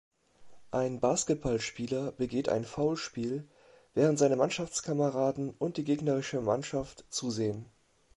[0.71, 3.47] Ein Basketballspieler begeht ein Foulspiel,
[3.93, 7.67] während seine Mannschaftskameraden und die gegnerische Mannschaft zusehen.